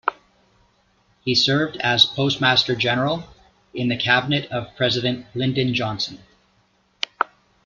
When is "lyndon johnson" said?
5.35-6.17